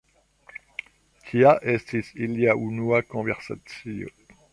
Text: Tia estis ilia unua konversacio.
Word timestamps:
Tia 1.27 1.51
estis 1.73 2.09
ilia 2.29 2.55
unua 2.69 3.03
konversacio. 3.13 4.11